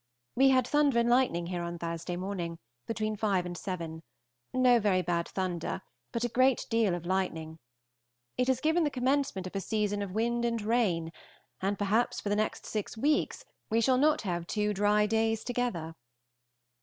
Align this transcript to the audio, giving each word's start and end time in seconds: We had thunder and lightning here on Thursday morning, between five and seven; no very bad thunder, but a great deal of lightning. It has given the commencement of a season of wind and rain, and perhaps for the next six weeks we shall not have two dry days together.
We 0.35 0.49
had 0.49 0.65
thunder 0.65 0.97
and 0.97 1.07
lightning 1.07 1.45
here 1.45 1.61
on 1.61 1.77
Thursday 1.77 2.15
morning, 2.15 2.57
between 2.87 3.15
five 3.15 3.45
and 3.45 3.55
seven; 3.55 4.01
no 4.51 4.79
very 4.79 5.03
bad 5.03 5.27
thunder, 5.27 5.83
but 6.11 6.23
a 6.23 6.27
great 6.29 6.65
deal 6.71 6.95
of 6.95 7.05
lightning. 7.05 7.59
It 8.35 8.47
has 8.47 8.61
given 8.61 8.83
the 8.83 8.89
commencement 8.89 9.45
of 9.45 9.55
a 9.55 9.61
season 9.61 10.01
of 10.01 10.09
wind 10.15 10.43
and 10.43 10.59
rain, 10.59 11.11
and 11.61 11.77
perhaps 11.77 12.19
for 12.19 12.29
the 12.29 12.35
next 12.35 12.65
six 12.65 12.97
weeks 12.97 13.45
we 13.69 13.79
shall 13.79 13.99
not 13.99 14.21
have 14.23 14.47
two 14.47 14.73
dry 14.73 15.05
days 15.05 15.43
together. 15.43 15.93